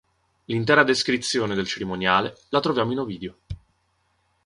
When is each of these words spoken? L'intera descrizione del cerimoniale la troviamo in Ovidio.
L'intera 0.45 0.81
descrizione 0.83 1.53
del 1.53 1.67
cerimoniale 1.67 2.33
la 2.49 2.59
troviamo 2.59 2.91
in 2.91 2.97
Ovidio. 3.01 3.37